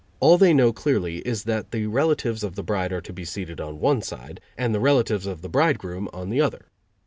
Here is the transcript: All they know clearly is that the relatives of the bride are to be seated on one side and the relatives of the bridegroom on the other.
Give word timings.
All 0.19 0.39
they 0.39 0.51
know 0.51 0.73
clearly 0.73 1.17
is 1.27 1.43
that 1.43 1.69
the 1.69 1.85
relatives 1.85 2.43
of 2.43 2.55
the 2.55 2.63
bride 2.63 2.91
are 2.91 3.01
to 3.01 3.13
be 3.13 3.23
seated 3.23 3.61
on 3.61 3.79
one 3.79 4.01
side 4.01 4.41
and 4.57 4.73
the 4.73 4.79
relatives 4.79 5.27
of 5.27 5.43
the 5.43 5.47
bridegroom 5.49 6.09
on 6.11 6.31
the 6.31 6.41
other. 6.41 6.65